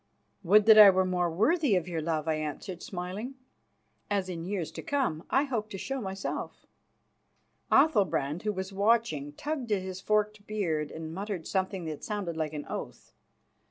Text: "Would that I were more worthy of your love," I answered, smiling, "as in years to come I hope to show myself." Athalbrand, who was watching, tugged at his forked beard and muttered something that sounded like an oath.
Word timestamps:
"Would 0.41 0.65
that 0.65 0.79
I 0.79 0.89
were 0.89 1.05
more 1.05 1.29
worthy 1.29 1.75
of 1.75 1.87
your 1.87 2.01
love," 2.01 2.27
I 2.27 2.33
answered, 2.33 2.81
smiling, 2.81 3.35
"as 4.09 4.29
in 4.29 4.45
years 4.45 4.71
to 4.71 4.81
come 4.81 5.21
I 5.29 5.43
hope 5.43 5.69
to 5.69 5.77
show 5.77 6.01
myself." 6.01 6.65
Athalbrand, 7.71 8.41
who 8.41 8.51
was 8.51 8.73
watching, 8.73 9.31
tugged 9.33 9.71
at 9.71 9.83
his 9.83 10.01
forked 10.01 10.47
beard 10.47 10.89
and 10.89 11.13
muttered 11.13 11.45
something 11.45 11.85
that 11.85 12.03
sounded 12.03 12.35
like 12.35 12.53
an 12.53 12.65
oath. 12.65 13.13